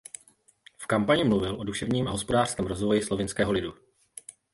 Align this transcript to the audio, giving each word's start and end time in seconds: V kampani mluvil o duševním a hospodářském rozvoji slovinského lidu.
V 0.77 0.87
kampani 0.87 1.23
mluvil 1.23 1.55
o 1.61 1.63
duševním 1.63 2.07
a 2.07 2.11
hospodářském 2.11 2.67
rozvoji 2.67 3.01
slovinského 3.03 3.51
lidu. 3.51 3.73